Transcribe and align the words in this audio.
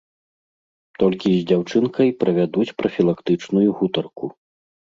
Толькі 1.03 1.29
з 1.41 1.43
дзяўчынкай 1.51 2.09
правядуць 2.25 2.67
прафілактычную 2.81 3.65
гутарку. 3.77 4.35